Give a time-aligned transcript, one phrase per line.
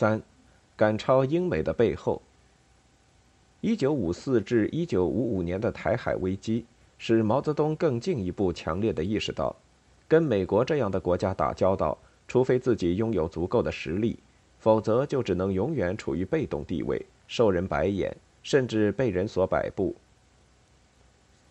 [0.00, 0.22] 三，
[0.78, 2.22] 赶超英美的背后。
[3.60, 6.64] 一九五四至一九五五年的台海危机，
[6.96, 9.54] 使毛泽东更进一步强烈的意识到，
[10.08, 14.18] 跟美国这样的国家打交道，除非自己拥有足够的实力，
[14.58, 19.94] 否则就只能永远处于被动地位，受人白眼，甚至被人所摆布。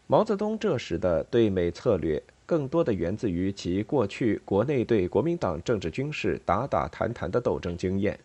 [0.08, 8.20] 毛泽东这时的对美策略，更多的源自于其过去国内对国民党政治军事打打谈谈的斗争经验。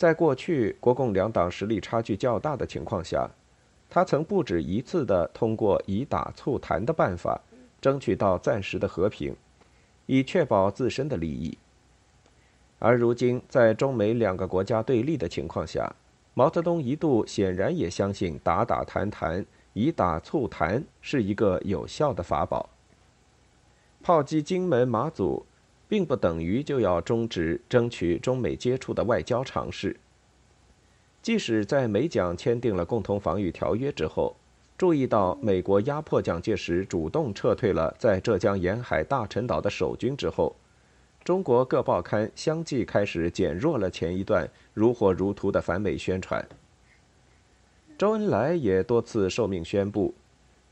[0.00, 3.28] 在过去国共两党实力差距较大的情况下，
[3.90, 7.38] 他曾不止一次地通过以打促谈的办法，
[7.82, 9.36] 争取到暂时的和平，
[10.06, 11.58] 以确保自身的利益。
[12.78, 15.94] 而如今，在中美两个国家对立的情况下，
[16.32, 19.44] 毛泽东一度显然也相信打打谈谈。
[19.74, 22.70] 以打促谈是一个有效的法宝。
[24.02, 25.44] 炮击金门、马祖，
[25.90, 29.96] 并不等于就要终止争取中美接触的外交尝试。
[31.20, 34.36] 即使在美蒋签订了共同防御条约之后，
[34.78, 40.54] 注意到美国压迫蒋介石主动撤退了在浙江沿海大陈岛的守军之后，
[41.24, 46.48] 中国各报刊相继开始减弱了前一段如火如荼的反美宣传。
[47.98, 50.14] 周恩来也多次受命宣布，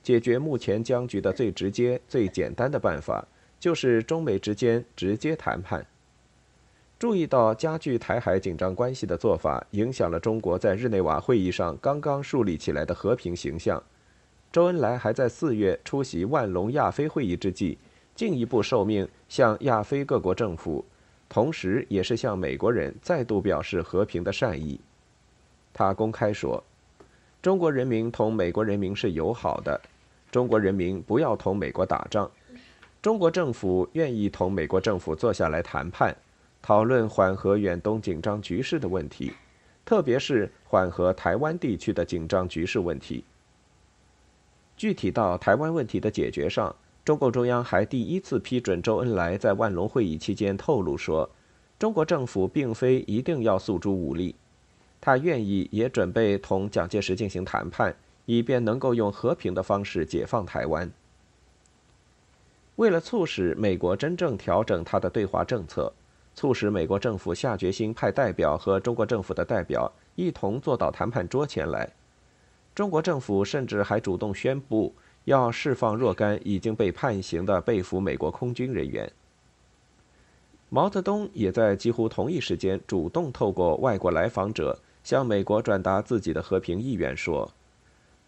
[0.00, 3.26] 解决目前僵局的最直接、最简单的办法，
[3.58, 5.84] 就是中美之间直接谈判。
[6.98, 13.82] 注意到加剧台海紧张关系的做法，影响了中国在日内瓦会议上刚刚树立起来的和平形象。
[14.50, 17.78] 周恩来还在四月出席万隆亚非会议之际，
[18.14, 20.84] 进一步受命向亚非各国政府，
[21.28, 24.80] 同时也是向美国人再度表示和平的善意。
[25.72, 26.62] 他公开说。
[27.40, 29.80] 中国人民同美国人民是友好的，
[30.28, 32.28] 中国人民不要同美国打仗，
[33.00, 36.16] 中国政府愿意同美国政府坐下来谈判，
[36.60, 39.32] 讨论缓和远东紧张局势的问题，
[39.84, 43.24] 特别是缓和台湾地区的紧张局势问题。
[44.76, 46.74] 具体到台湾问题的解决上，
[47.04, 51.30] 中共中央还第一次批准周恩来在万隆会议期间透露说，
[51.78, 54.34] 中国政府并非一定要诉诸武力。
[55.00, 60.90] 他愿意也准备同蒋介石进行谈判，以便能够用和平的方式解放台湾。
[62.78, 65.92] 为了促使美国真正调整他的对华政策，
[66.32, 71.90] 促使美国政府下决心派代表和中国政府的代表一同坐到谈判桌前来，
[72.76, 74.94] 中国政府甚至还主动宣布
[75.24, 79.10] 要释放若干已经被判刑的被俘美国空军人员。
[80.68, 84.78] 毛泽东也在几乎同一时间主动透过外国来访者。
[85.04, 87.50] 向美国转达自己的和平意愿，说：“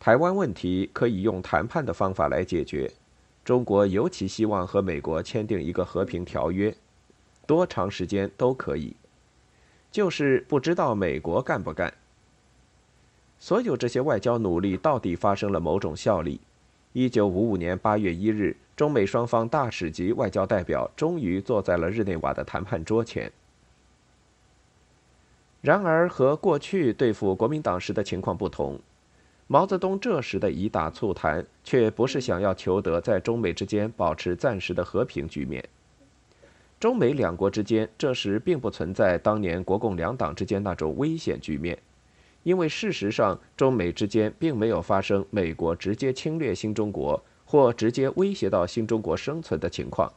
[0.01, 2.91] 台湾问题可以用谈判的方法来解决。
[3.51, 6.73] 中国尤其希望和美国签订一个和平条约，
[7.49, 8.95] 多长时间都可以。
[9.91, 11.93] 就是不知道美国干不干。
[13.41, 16.41] 所有这些外交努力到底发生了某种效力。
[16.93, 23.33] 一九五五年八月一日，中美双方大使级外交代表终于坐在了日内瓦的谈判桌前。”
[25.61, 28.79] 然而，和过去对付国民党时的情况不同，
[29.53, 35.69] 毛泽东这时的以打促谈，却不是想要求得在中美之间保持暂时的和平局面。
[36.79, 41.77] 中美两国之间这时并不存在当年国共两党之间那种危险局面，
[42.45, 50.09] 因为事实上，中美之间并没有发生美国直接侵略新中国或直接威胁到新中国生存的情况。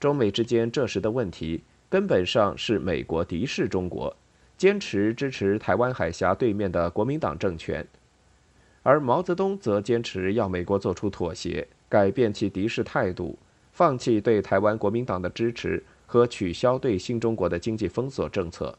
[0.00, 4.16] 中美之间这时的问题，根本上是美国敌视中国。
[4.56, 7.84] 坚持支持台湾海峡对面的国民党政权，
[8.82, 13.38] 而毛泽东则坚持要美国做出妥协，改变其敌视态度，
[13.72, 18.76] 放弃对台湾国民党的支持和取消对新中国的经济封锁政策。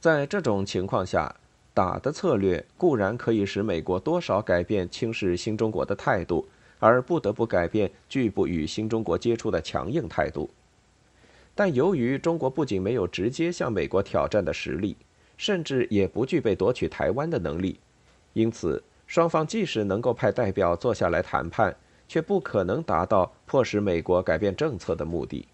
[0.00, 1.34] 在这种情况下，
[1.72, 6.48] 打的策略固然可以使美国多少改变轻视新中国的态度，
[6.78, 10.50] 而不得不改变拒不与新中国接触的强硬态度。
[11.54, 14.96] 但由于中国不仅没有直接向美国挑战的实力，
[15.36, 17.78] 甚至也不具备夺取台湾的能力，
[18.36, 21.74] 因此双方即使能够派代表坐下来谈判，
[22.06, 25.48] 却不可能达到迫使美国改变政策的目的。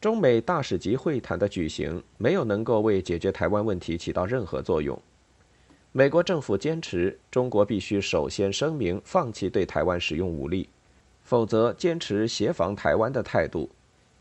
[0.00, 4.98] 中美大使级会谈的举行没有能够为解决台湾问题起到任何作用。
[5.92, 10.70] 美国政府坚持中国必须首先声明放弃对台湾使用武力，
[11.22, 13.68] 否则坚持协防台湾的态度。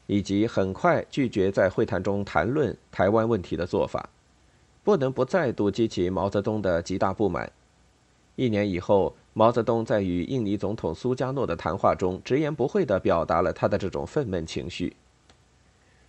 [0.07, 4.09] 以及很快拒绝在会谈中谈论台湾问题的做法，
[4.83, 7.51] 不能不再度激起毛泽东的极大不满。
[8.35, 14.95] 一年以后，毛泽东在与印尼总统苏加诺的谈话中直言不讳地表达了他的这种愤懑情绪。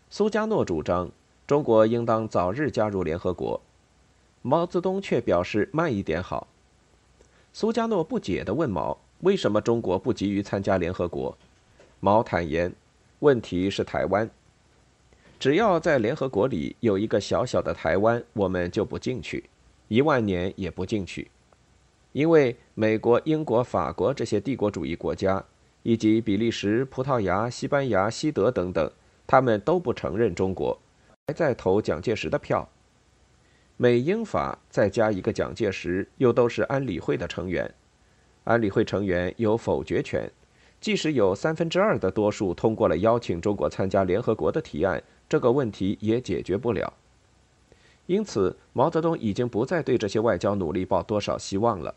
[0.09, 1.11] 苏加诺主张
[1.47, 3.61] 中国应当早日加入联合国，
[4.41, 6.47] 毛泽东却表示慢一点好。
[7.53, 11.37] 苏加诺不解地问毛：“为什么中国不急于参加联合国？”
[12.01, 12.73] 毛坦言
[13.21, 14.31] ：“问题是台湾。
[15.43, 19.43] 只要在联合国里有一个小小的台湾，我们就不进去，
[19.89, 21.29] 一万年也不进去，
[22.13, 25.45] 因为美国、英国、法国这些帝国主义国家，
[25.83, 28.89] 以及比利时、葡萄牙、西班牙、西德等等。”
[29.27, 30.81] 他们都不承认中国，
[31.27, 32.69] 还在投蒋介石的票。
[33.77, 37.69] 美英法再加一个蒋介石，又都是安理会的成员。
[38.45, 40.31] 安理会成员有否决权，
[40.83, 46.93] 即使有三分之二的多数通过了邀请中国参加联合国的提案，这个问题也解决不了。
[48.07, 51.95] 因此，毛泽东已经不再对这些外交努力抱多少希望了。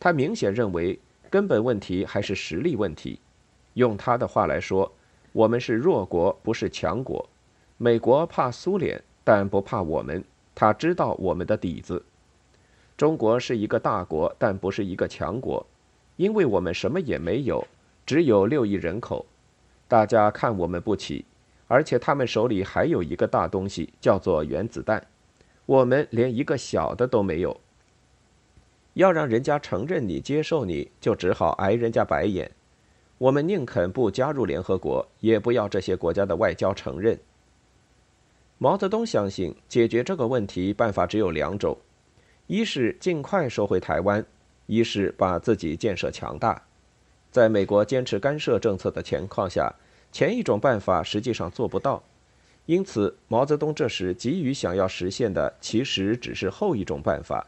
[0.00, 0.98] 他明显认为，
[1.30, 3.20] 根本问题还是实力问题。
[3.74, 4.92] 用他的话来说。
[5.32, 7.28] 我们是弱国，不是强国。
[7.76, 10.24] 美国怕苏联，但不怕我们。
[10.54, 12.02] 他知道我们的底子。
[12.96, 15.64] 中国是一个大国，但不是一个强国，
[16.16, 17.64] 因为我们什么也没有，
[18.08, 19.26] 只有六亿人口。
[19.86, 21.26] 大家看我们不起，
[21.66, 25.06] 而且他们手里还有一个大东西，叫做原子弹。
[25.66, 27.60] 我们连一个小的都没有。
[28.94, 32.50] 要让人家承认你、接受你，就只好挨人家白眼。
[33.18, 37.18] 我们宁肯不加入联合国，也不要这些国家的外交承认。
[38.56, 41.76] 毛泽东相信，解决这个问题办法只有两种：
[42.46, 44.24] 一是尽快收回台湾，
[44.64, 46.62] 一是把自己建设强大。
[47.30, 49.74] 在美国坚持干涉政策的情况下，
[50.10, 52.02] 前一种办法实际上做不到。
[52.66, 57.46] 因此，毛泽东这时急于想要实现的，其实只是后一种办法，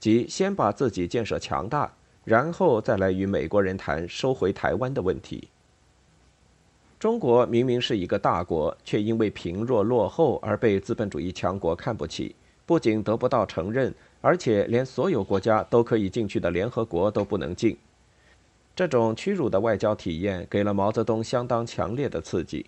[0.00, 1.92] 即先把自己建设强大。
[2.24, 5.48] 然后再来与美国人谈收回台湾的问题。
[6.98, 12.34] 中国明明是一个大国，却因为贫弱落后而被资本主义强国看不起，
[12.64, 17.76] 不仅得不到承认，而且连所有国家都可以进去的联合国都不能进。
[18.76, 22.66] 这种屈辱的外交体验给了毛泽东相当强烈的刺激。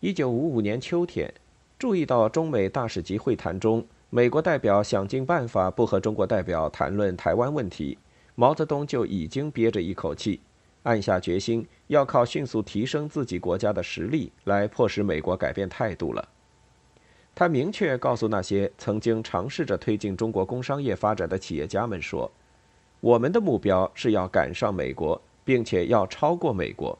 [0.00, 1.32] 一九五五年秋天，
[1.78, 7.96] 注意到中美大使级会谈中，美国代表想尽办法不和中国代表谈论台湾问题。
[8.34, 10.40] 毛泽东就已经憋着一口气，
[10.82, 16.28] 暗下决心要靠迅速提升自己国家的实力来迫使美国改变态度了。
[17.34, 22.30] 他明确告诉那些曾经尝试着推进中国工商业发展的企业家们说
[23.00, 26.98] ：“我们的目标是要赶上美国，并且要超过美国。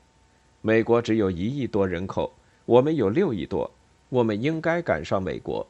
[0.62, 2.32] 美国只有一亿多人口，
[2.64, 3.70] 我们有六亿多，
[4.08, 5.66] 我们应该赶上美国。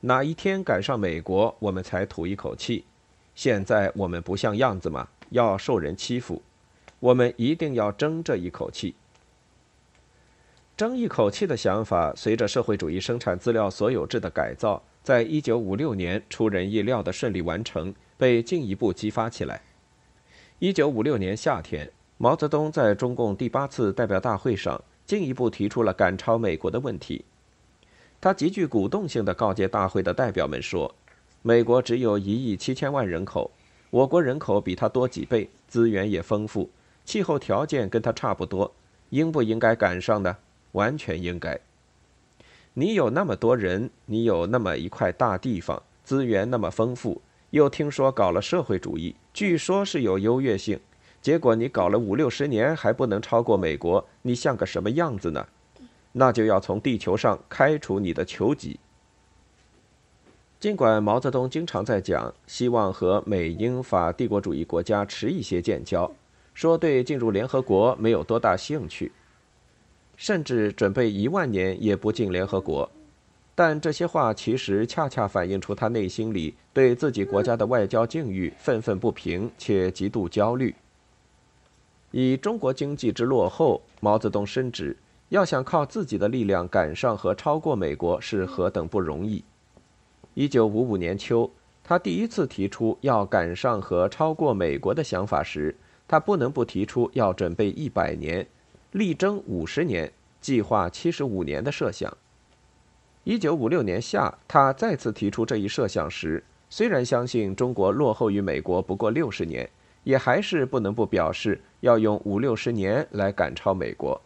[0.00, 2.84] 哪一天赶上美国，我们才吐一口气。”
[3.34, 6.42] 现在我们不像样子嘛，要受人欺负，
[6.98, 8.96] 我们一定要争这一口气。
[10.76, 19.62] 争一口气的想法，随着社会主义生产资料所有制的改造，在一九五六年出人意料的顺利完成，被进一步激发起来。
[20.58, 27.24] 一九五六年夏天，毛泽东在中共第八次代表大会上进一步提出了赶超美国的问题。
[28.20, 30.94] 他极具鼓动性的告诫大会的代表们说。
[31.40, 33.52] 美国只有一亿七千万人口，
[33.90, 36.68] 我国人口比他多几倍，资源也丰富，
[37.04, 38.74] 气候条件跟他差不多，
[39.10, 40.36] 应不应该赶上呢？
[40.72, 41.60] 完全应该。
[42.74, 50.78] 你有那么多人，你有那么一块大地方，资源那么丰富，又听说搞了社会主义，据说是有优越性，
[51.22, 55.46] 结果你搞了五六十年还不能超过美国，你像个什么样子呢？
[56.12, 58.78] 那就要从地球上开除你的球籍。
[60.60, 66.10] 尽管毛泽东经常在讲，希望和美英法帝国主义国家迟一些建交，
[66.52, 69.12] 说对进入联合国没有多大兴趣，
[70.16, 72.90] 甚至准备一万年也不进联合国，
[73.58, 80.72] 但这些话其实恰恰反映出他内心里对自己国家的外交境遇愤愤不平且极度焦虑。
[82.12, 84.96] 以中国经济之落后，毛泽东深知，
[85.30, 89.42] 要想靠自己的力量赶上和超过美国是何等不容易。
[90.34, 91.50] 一九五五年秋，
[91.82, 95.74] 他第一次提出要赶上和超过美国的想法时，
[96.06, 98.46] 他不能不提出要准备一百年，
[98.92, 102.16] 力争五十年，计划七十五年的设想。
[103.28, 109.68] 一九五六年夏，他再次提出这一设想时，虽然相信中国落后于美国不过六十年，
[110.02, 114.18] 也还是不能不表示要用五六十年来赶超美国。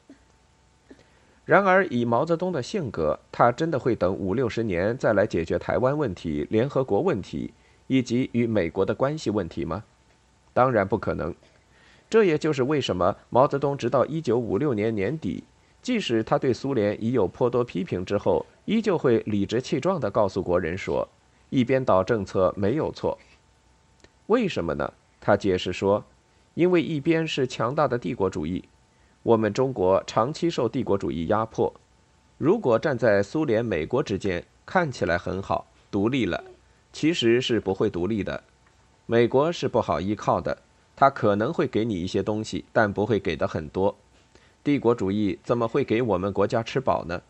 [1.45, 7.53] 然而，以毛泽东的性格，他真的会等五六十年再来解决台湾问题、联合国问题
[7.89, 9.83] 以及与美国的关系问题吗？
[10.53, 11.35] 当然不可能。
[12.09, 15.43] 这也就是为什么毛泽东直到一九五六年年底，
[15.83, 21.09] 即使他对苏联已有颇多批评之后，依旧会理直气壮地告诉国人说
[21.51, 23.19] ：“一边倒政策没有错。”
[24.29, 24.93] 为什么呢？
[25.21, 26.05] 他解释说
[26.55, 28.65] ：“因为一边是强大的帝国主义，
[29.25, 31.73] 我们中国长期受帝国主义压迫。
[32.39, 36.43] 如果站在苏联、美国之间，看起来很好，独立了，
[36.93, 38.43] 其实是不会独立的。
[39.07, 40.57] 美国是不好依靠的，
[40.95, 43.97] 他可能会给你一些东西，但不会给的很多。
[44.65, 47.23] 帝国主义怎么会给我们国家吃饱呢？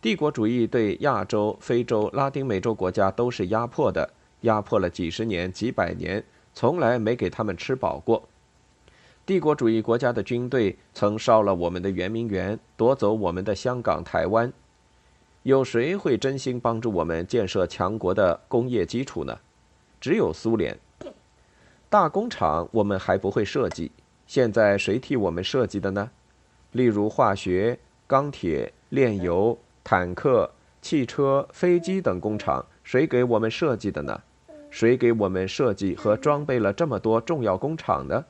[0.00, 4.10] 帝国主义对亚洲、非洲、拉丁美洲国家都是压迫的。”
[4.44, 8.28] 压迫了几十年、几百年，从来没给他们吃饱过。
[9.24, 14.52] 帝国主义国家的军队曾烧了我们的圆明园，夺走我们的香港、台湾。
[15.44, 19.38] 有谁会真心帮助我们建设强国的工业基础呢？
[19.98, 20.78] 只有苏联。
[21.88, 23.92] 大工厂我们还不会设计，
[24.26, 26.10] 现在谁替我们设计的呢？
[26.74, 30.50] 例如化学、钢铁、炼油、坦克、
[30.82, 34.20] 汽车、飞机等工厂，谁给我们设计的呢？
[34.70, 38.24] 谁给我们设计和装备了这么多重要工厂呢？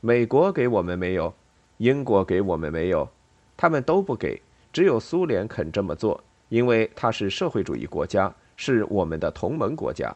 [0.00, 1.34] 美国给我们没有，
[1.78, 3.08] 英国给我们没有，
[3.56, 4.40] 他们都不给，
[4.72, 10.14] 只有苏联肯这么做，因为它是社会主义国家，是我们的同盟国家。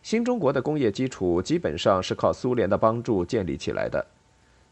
[0.00, 4.06] 新中国的工业基础基本上是靠苏联的帮助建立起来的。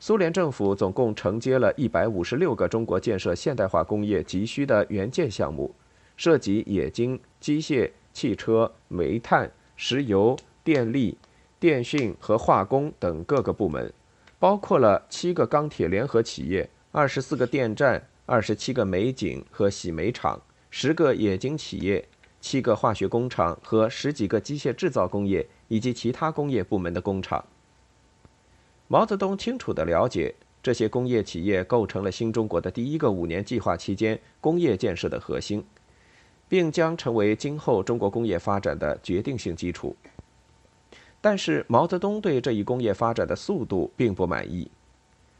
[0.04, 5.72] 苏联政府总共承接了一百五十六个中国建设现代化工业急需的援建项目，
[6.16, 7.88] 涉及冶金、机械。
[8.12, 11.16] 汽车、煤炭、石油、电力、
[11.60, 13.92] 电讯和化工等各个部门，
[14.40, 22.04] 包括了七个钢铁联合企业、二十四个电站、二十七个煤井和洗煤厂、十个冶金企业、
[22.40, 27.42] 七个化学工厂和十几个机械制造工业以及其他工业部门的工厂。
[28.92, 35.64] 毛泽东清楚地了解，这些工业企业构成了新中国的第一个五年计划期间工业建设的核心。
[36.46, 39.96] 并将成为今后中国工业发展的决定性基础。
[41.22, 44.70] 但是毛泽东对这一工业发展的速度并不满意。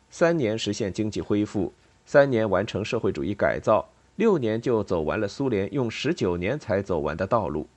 [0.08, 1.70] 三年实现经济恢复，
[2.06, 7.68] 三年完成社会主义改造，六年就走完了苏联用十九年才走完的道路。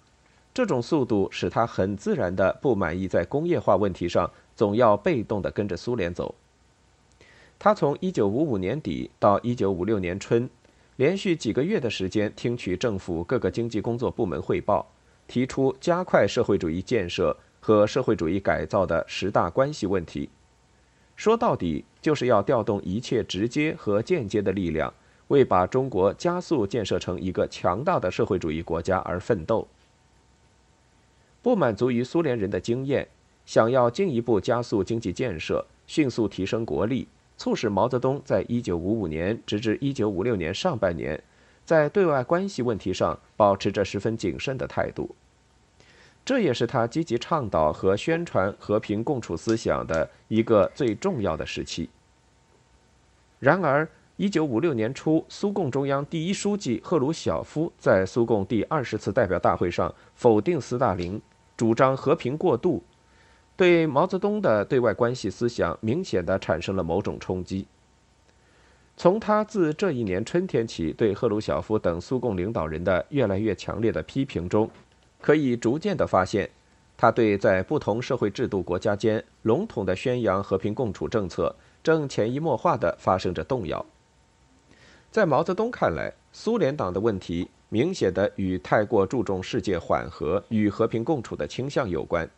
[0.54, 6.34] 这种速度使他很自然地不满意，在工业化问题上总要被动地跟着苏联走。
[7.60, 10.50] 他从一九五五年底到一九五六年春。
[10.98, 14.88] 连续几个月的时间，听取政府各个经济工作部门汇报，
[15.28, 20.30] 提出加快社会主义建设和社会主义改造的十大关系问题。
[21.18, 24.94] 说到底，就是要调动一切直接和间接的力量，
[25.28, 29.68] 为把中国加速建设成一个强大的社会主义国家而奋斗。
[31.42, 33.06] 不满足于苏联人的经验，
[33.46, 37.08] 想要进一步加速经济建设，迅速提升国力。
[37.38, 41.22] 促使毛泽东在一九五五年直至一九五六年上半年，
[41.66, 45.14] 在对外关系问题上保持着十分谨慎的态度。
[46.24, 51.90] 这也是他积极倡导和宣传和平共处思想的一个最重要的时期。
[53.40, 61.22] 然而一九五六年初，苏共中央第一书记赫鲁晓夫在苏共第二十次代表大会上否定斯大林，
[61.58, 62.82] 主张和平过渡。
[63.58, 67.66] 对毛泽东的对外关系思想明显的产生了某种冲击。
[68.98, 74.70] 从他自这一年春天起对赫鲁晓夫等苏共领导人的越来越强烈的批评中，
[75.22, 76.50] 可以逐渐的发现，
[76.98, 83.86] 他对在不同社会制度国家间笼统的宣扬和平共处政策，正潜移默化的发生着动摇。
[85.12, 92.30] 在毛泽东看来，苏联党的问题明显的与太过注重世界缓和与和平共处的倾向有关。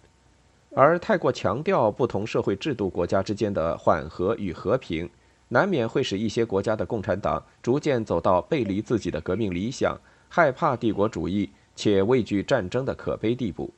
[0.79, 5.09] 而太过强调不同社会制度国家之间的缓和与和平，
[5.47, 13.73] 难免会使一些国家的共产党逐渐走到背离自己的革命理想、害怕帝国主义且畏惧战争的可悲地步。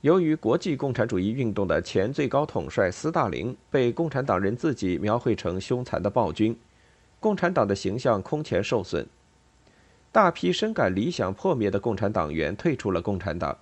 [0.00, 6.58] 由于国际共产主义运动的前最高统帅斯大林被共产党人自己描绘成凶残的暴君，
[7.20, 9.06] 共产党的形象空前受损，
[10.10, 13.54] 大批深感理想破灭的共产党员退出了共产党。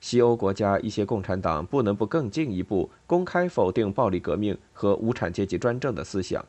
[0.00, 6.44] 西欧国家一些共产党不能不更进一步公开否定暴力革命和无产阶级专政的思想。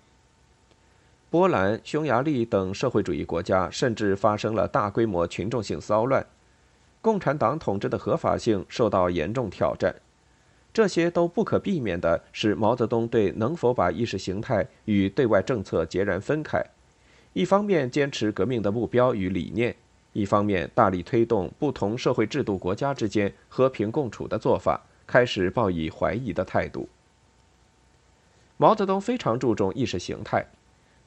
[1.32, 6.26] 波兰、匈牙利等社会主义国家甚至发生了大规模群众性骚乱，
[7.02, 9.96] 共产党统治的合法性受到严重挑战。
[10.72, 16.64] 这些都不可避免地使毛泽东对能否把意识形态与对外政策截然分开，
[17.34, 19.76] 一方面坚持革命的目标与理念。
[20.14, 26.90] 一方面大力推动不同社会制度国家之间和平共处的做法，开始抱以怀疑的态度。
[28.58, 30.46] 毛泽东非常注重意识形态，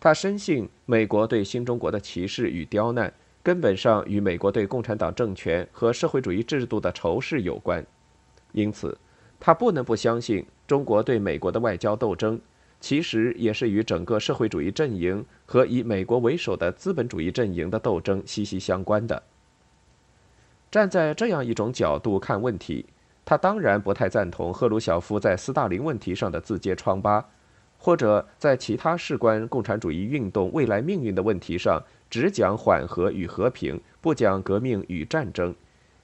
[0.00, 7.84] 他深信美国对新中国的歧视与刁难，根本上与美国对共产党政权和社会主义制度的仇视有关。
[8.52, 8.96] 因此，
[9.38, 12.40] 他不能不相信中国对美国的外交斗争，
[12.82, 19.22] 其实也是与整个社会主义阵营和以美国为首的资本主义阵营的斗争息息相关的。
[20.68, 22.84] 站在这样一种角度看问题，
[23.24, 27.24] 他当然不太赞同赫鲁晓夫在斯大林问题上的自揭疮疤。
[27.84, 35.52] 或者在其他事关共产主义运动未来命运的问题上，只讲缓和与和平，不讲革命与战争，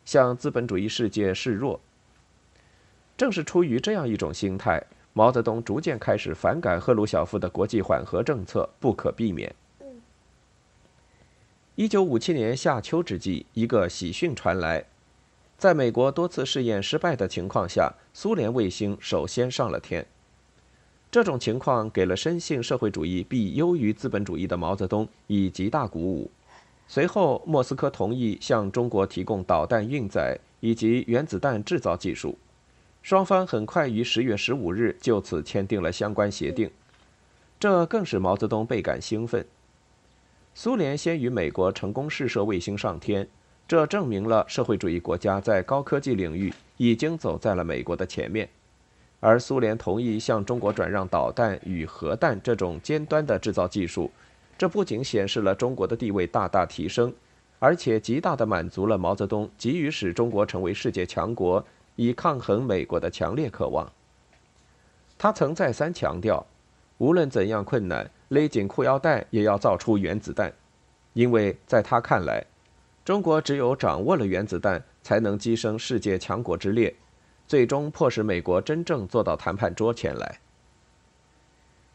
[0.05, 1.81] 向资本主义世界示弱。
[3.17, 4.83] 正是出于这样一种心态，
[5.19, 9.53] 毛泽东逐渐开始反感赫鲁晓夫的国际缓和政策，不可避免。
[11.75, 14.85] 一九五七年夏秋之际，一个喜讯传来，
[15.57, 20.07] 在美国多次试验失败的情况下，苏联卫星首先上了天。
[21.11, 26.31] 这种情况给了深信社会主义必优于资本主义的毛泽东以极大鼓舞。
[26.87, 32.39] 随后，莫斯科同意向中国提供导弹运载以及原子弹制造技术，
[33.03, 36.71] 双方很快于十月十五日就此签订了相关协定。
[37.61, 39.45] 这更使毛泽东倍感兴奋。
[40.55, 43.27] 苏联先于美国成功试射卫星上天，
[43.67, 48.49] 这证明了社会主义国家在高科技领域已经走在了美国的前面。
[49.21, 54.11] 而苏联同意向中国转让导弹与核弹这种尖端的制造技术，
[54.57, 57.13] 这不仅显示了中国的地位大大提升，
[57.59, 61.65] 而且极大地满足了毛泽东急于使中国成为世界强国
[61.99, 63.93] 以抗衡美国的强烈渴望。
[65.19, 66.47] 他曾再三强调，
[66.99, 70.53] 无论怎样困难，勒紧裤腰带也要造出原子弹，
[71.13, 72.47] 因为在他看来，
[73.05, 76.95] 中国只有掌握了原子弹，才能跻身世界强国之列。
[77.49, 80.39] 最终迫使美国真正坐到谈判桌前来。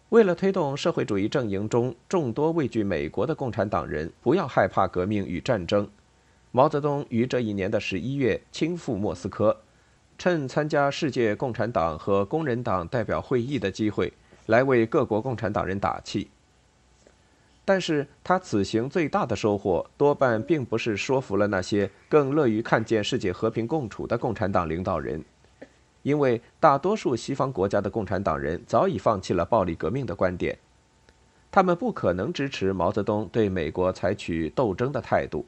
[0.10, 5.90] 为了推动社会主义阵营中众多畏惧美国的共产党人不要害怕革命与战争，
[6.52, 9.56] 毛泽东于这一年的十一月亲赴莫斯科，
[10.18, 14.14] 趁参加世界共产党和工人党代表会议的机会，
[14.46, 16.30] 来为各国共产党人打气。
[17.66, 25.24] 但是他此行最大的收获，多半并不是说服了那些更乐于看见世界和平共处的共产党领导人。
[26.02, 30.58] 因为大多数西方国家的共产党人早已放弃了暴力革命的观点，
[31.50, 35.46] 他们不可能支持毛泽东对美国采取斗争的态度。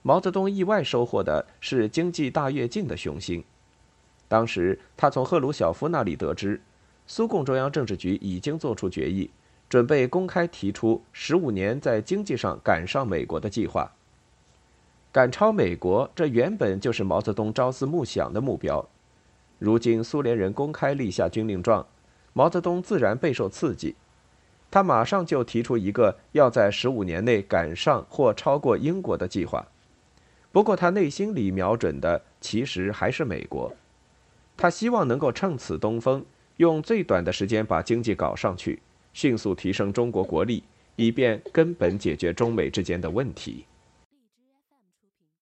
[0.00, 3.44] 毛泽东意外收获的是经济大跃进的雄心。
[4.30, 6.60] 当时他从赫鲁晓夫那里得知，
[7.04, 9.28] 苏共中央政治局已经做出决议，
[9.68, 13.90] 准备公开提出十五年在经济上赶上美国的计划。
[15.10, 18.88] 赶超美国，这原本就是毛泽东朝思暮想的目标。
[19.58, 21.84] 如今苏联人公开立下军令状，
[22.32, 23.96] 毛泽东自然备受刺激。
[24.70, 29.66] 他马上就提出一个要在十五年内赶上或超过英国的计划。
[30.52, 33.74] 不过他内心里瞄准的其实还是美国。
[34.60, 36.22] 他希望能够趁此东风，
[36.58, 38.78] 用最短的时间把经济搞上去，
[39.14, 40.62] 迅速提升中国国力，
[40.96, 43.64] 以便根本解决中美之间的问题。